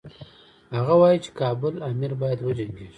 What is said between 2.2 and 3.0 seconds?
باید وجنګیږي.